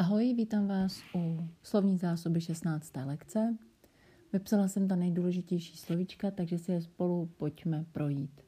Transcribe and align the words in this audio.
Ahoj, 0.00 0.34
vítám 0.34 0.68
vás 0.68 1.02
u 1.14 1.48
slovní 1.62 1.98
zásoby 1.98 2.40
16. 2.40 2.92
lekce. 3.04 3.56
Vypsala 4.32 4.68
jsem 4.68 4.88
ta 4.88 4.96
nejdůležitější 4.96 5.76
slovíčka, 5.76 6.30
takže 6.30 6.58
si 6.58 6.72
je 6.72 6.82
spolu 6.82 7.26
pojďme 7.26 7.84
projít. 7.92 8.40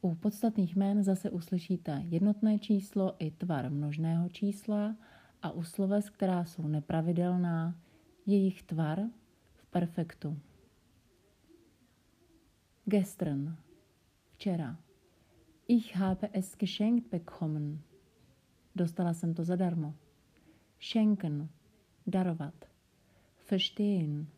U 0.00 0.14
podstatných 0.14 0.76
jmén 0.76 1.04
zase 1.04 1.30
uslyšíte 1.30 2.02
jednotné 2.04 2.58
číslo 2.58 3.16
i 3.18 3.30
tvar 3.30 3.70
množného 3.70 4.28
čísla 4.28 4.96
a 5.42 5.50
u 5.50 5.62
sloves, 5.62 6.10
která 6.10 6.44
jsou 6.44 6.68
nepravidelná, 6.68 7.78
jejich 8.26 8.62
tvar 8.62 9.00
v 9.54 9.66
perfektu. 9.66 10.38
Gestern, 12.84 13.56
včera. 14.30 14.78
Ich 15.68 15.96
habe 15.96 16.28
es 16.32 16.56
geschenkt 16.56 17.10
bekommen. 17.10 17.80
Dostala 18.74 19.14
jsem 19.14 19.34
to 19.34 19.44
zadarmo. 19.44 19.94
Schenken, 20.78 21.48
darovat. 22.06 22.68
Verstehen. 23.44 24.28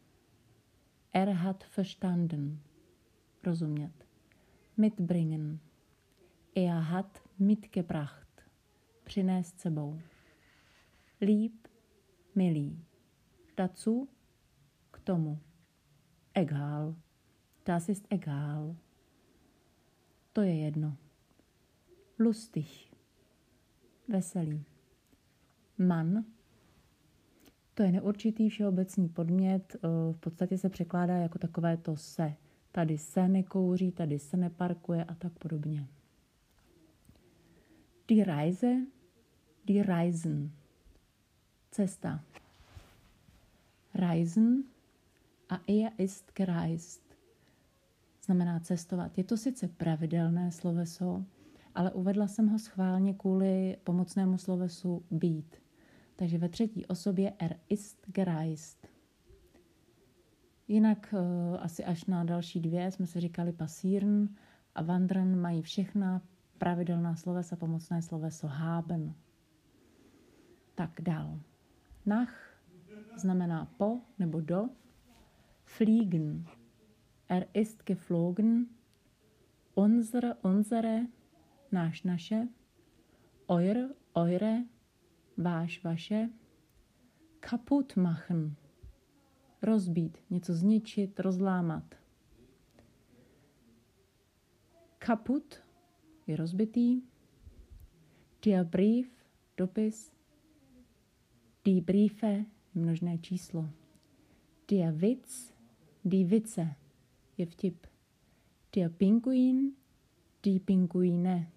Er 1.13 1.43
hat 1.43 1.65
verstanden. 1.65 2.61
Rozumět. 3.47 4.07
Mitbringen. 4.77 5.61
Er 6.55 6.81
hat 6.81 7.23
mitgebracht. 7.39 8.43
Přinést 9.05 9.61
sebou. 9.61 10.01
Lieb, 11.21 11.69
milý. 12.35 12.85
Dazu, 13.57 14.09
k 14.91 15.01
tomu. 15.01 15.39
Egal. 16.35 16.95
Das 17.65 17.89
ist 17.89 18.07
egal. 18.11 18.77
To 20.33 20.43
je 20.43 20.55
jedno. 20.55 20.97
Lustig. 22.19 22.93
Veselý. 24.09 24.65
Man. 25.79 26.25
To 27.75 27.83
je 27.83 27.93
neurčitý 27.93 28.49
všeobecný 28.49 29.09
podmět, 29.09 29.77
eh, 29.77 29.89
v 30.13 30.17
podstatě 30.21 30.59
se 30.59 30.69
překládá 30.69 31.17
jako 31.17 31.39
takové 31.39 31.77
to 31.77 31.97
se. 31.97 32.35
Tady 32.73 32.99
se 32.99 33.29
nekouří, 33.29 33.93
tady 33.93 34.19
se 34.19 34.37
neparkuje 34.37 35.05
a 35.05 35.15
tak 35.15 35.33
podobně. 35.33 35.89
Die 38.09 38.25
Reise, 38.25 38.77
die 39.65 39.83
Reisen. 39.83 40.51
Cesta. 41.71 42.25
Reisen 43.95 44.65
a 45.49 45.61
er 45.67 45.93
ist 45.99 46.33
gereist. 46.35 47.03
Znamená 48.25 48.61
cestovat. 48.61 49.19
Je 49.19 49.25
to 49.25 49.37
sice 49.37 49.69
pravidelné 49.69 50.53
sloveso, 50.53 51.25
ale 51.75 51.93
uvedla 51.93 52.29
jsem 52.29 52.49
ho 52.49 52.59
schválně 52.59 53.15
kvůli 53.15 53.77
pomocnému 53.85 54.39
slovesu 54.39 55.03
být. 55.11 55.57
Takže 56.19 56.39
ve 56.39 56.49
třetí 56.49 56.87
osobě 56.87 57.33
er 57.39 57.57
ist 57.69 58.07
gereist. 58.07 58.89
Jinak 60.69 61.15
uh, 61.19 61.57
asi 61.61 61.85
až 61.85 62.05
na 62.05 62.25
další 62.25 62.61
dvě 62.61 62.91
jsme 62.91 63.07
se 63.07 63.21
říkali 63.21 63.53
pasíren 63.53 64.29
a 64.75 64.83
wandern 64.83 65.41
mají 65.41 65.63
všechna 65.63 66.23
pravidelná 66.59 67.17
slovesa, 67.17 67.57
pomocné 67.57 68.03
sloveso 68.03 68.47
haben. 68.47 69.15
Tak 70.75 71.01
dál. 71.01 71.41
Nach 72.07 72.61
znamená 73.17 73.65
po 73.77 74.01
nebo 74.19 74.41
do. 74.41 74.69
Fliegen. 75.65 76.45
Er 77.29 77.47
ist 77.55 77.83
geflogen. 77.87 78.67
Unsere, 79.75 80.35
unsere, 80.35 81.07
náš, 81.73 82.03
naše. 82.03 82.49
Eure, 83.51 83.89
eure, 84.17 84.65
váš, 85.39 85.83
vaše, 85.85 86.29
kaput 87.41 87.97
machen, 87.97 88.57
rozbít, 89.63 90.19
něco 90.31 90.55
zničit, 90.55 91.21
rozlámat. 91.21 91.95
Kaput 94.99 95.63
je 96.27 96.37
rozbitý, 96.37 97.03
der 98.45 98.65
Brief, 98.65 99.25
dopis, 99.57 100.13
die 101.65 101.83
Briefe, 101.83 102.45
množné 102.75 103.19
číslo, 103.19 103.71
der 104.71 104.95
Witz, 104.95 105.53
die 106.05 106.25
Witze, 106.25 106.75
je 107.37 107.47
vtip, 107.47 107.87
der 108.77 108.91
Pinguin, 108.91 109.73
die 110.43 110.61
Pinguine, 110.61 111.51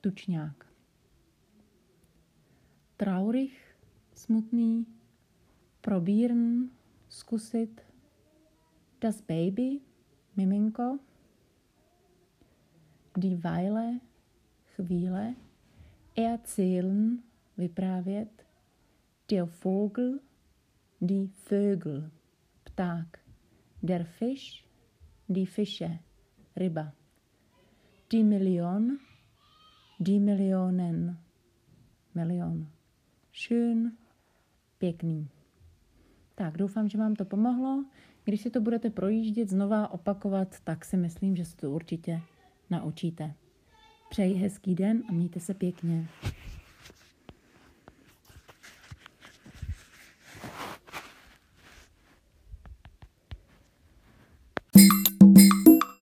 tučňák 0.00 0.67
traurig, 2.98 3.54
smutný, 4.14 4.86
probíren, 5.80 6.70
zkusit, 7.08 7.80
das 9.00 9.22
Baby, 9.22 9.80
miminko, 10.34 10.98
die 13.14 13.38
Weile, 13.38 14.00
chvíle, 14.74 15.34
erzählen, 16.16 17.22
vyprávět, 17.56 18.46
der 19.30 19.46
Vogel, 19.46 20.20
die 21.00 21.28
Vögel, 21.46 22.10
pták, 22.64 23.18
der 23.82 24.04
Fisch, 24.04 24.64
die 25.28 25.46
Fische, 25.46 25.98
ryba, 26.56 26.92
die 28.10 28.24
Million, 28.24 28.98
die 30.00 30.18
Millionen, 30.18 31.18
milion 32.14 32.77
schön, 33.38 33.92
pěkný. 34.78 35.28
Tak, 36.34 36.56
doufám, 36.56 36.88
že 36.88 36.98
vám 36.98 37.14
to 37.14 37.24
pomohlo. 37.24 37.84
Když 38.24 38.40
si 38.40 38.50
to 38.50 38.60
budete 38.60 38.90
projíždět, 38.90 39.48
znova 39.48 39.92
opakovat, 39.92 40.60
tak 40.64 40.84
si 40.84 40.96
myslím, 40.96 41.36
že 41.36 41.44
se 41.44 41.56
to 41.56 41.70
určitě 41.70 42.20
naučíte. 42.70 43.34
Přeji 44.10 44.34
hezký 44.34 44.74
den 44.74 45.02
a 45.08 45.12
mějte 45.12 45.40
se 45.40 45.54
pěkně. 45.54 46.08